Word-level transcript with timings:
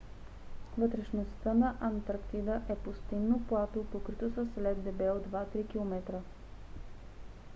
вътрешността 0.77 1.53
на 1.53 1.75
антарктида 1.81 2.61
е 2.69 2.75
пустинно 2.75 3.41
плато 3.47 3.83
покрито 3.85 4.29
с 4.29 4.57
лед 4.61 4.83
дебел 4.83 5.23
2– 5.29 5.45
3 5.57 5.67
км 5.69 6.21